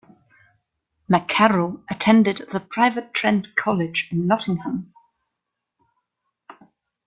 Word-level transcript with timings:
MacKerrell 1.07 1.83
attended 1.87 2.47
the 2.51 2.59
private 2.59 3.13
Trent 3.13 3.55
College 3.55 4.07
in 4.11 4.25
Nottingham. 4.25 4.91